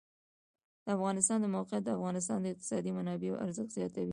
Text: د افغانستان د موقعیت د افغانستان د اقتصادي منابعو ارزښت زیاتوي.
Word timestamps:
د 0.85 0.87
افغانستان 0.97 1.37
د 1.41 1.47
موقعیت 1.55 1.83
د 1.85 1.89
افغانستان 1.97 2.37
د 2.41 2.45
اقتصادي 2.53 2.91
منابعو 2.97 3.41
ارزښت 3.45 3.71
زیاتوي. 3.77 4.09